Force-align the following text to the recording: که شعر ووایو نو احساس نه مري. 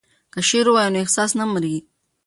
که 0.33 0.39
شعر 0.49 0.65
ووایو 0.69 0.93
نو 0.93 0.97
احساس 1.03 1.31
نه 1.39 1.45
مري. 1.51 1.77